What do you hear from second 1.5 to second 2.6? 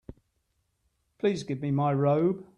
me my robe.